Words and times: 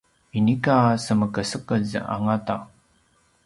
inika 0.37 0.77
semekesekez 1.05 1.87
angata 2.13 2.55